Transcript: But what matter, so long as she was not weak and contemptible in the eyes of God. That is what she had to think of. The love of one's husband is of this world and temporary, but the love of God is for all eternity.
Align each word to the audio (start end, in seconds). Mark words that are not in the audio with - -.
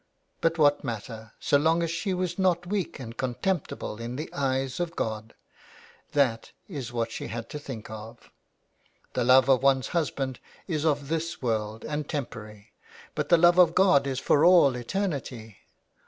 But 0.41 0.57
what 0.57 0.83
matter, 0.83 1.33
so 1.39 1.59
long 1.59 1.83
as 1.83 1.91
she 1.91 2.11
was 2.11 2.39
not 2.39 2.65
weak 2.65 2.97
and 2.99 3.15
contemptible 3.15 3.97
in 4.01 4.15
the 4.15 4.33
eyes 4.33 4.79
of 4.79 4.95
God. 4.95 5.35
That 6.13 6.53
is 6.67 6.91
what 6.91 7.11
she 7.11 7.27
had 7.27 7.49
to 7.49 7.59
think 7.59 7.87
of. 7.91 8.31
The 9.13 9.23
love 9.23 9.47
of 9.47 9.61
one's 9.61 9.89
husband 9.89 10.39
is 10.67 10.85
of 10.87 11.09
this 11.09 11.39
world 11.43 11.85
and 11.85 12.09
temporary, 12.09 12.73
but 13.13 13.29
the 13.29 13.37
love 13.37 13.59
of 13.59 13.75
God 13.75 14.07
is 14.07 14.19
for 14.19 14.43
all 14.43 14.75
eternity. 14.75 15.59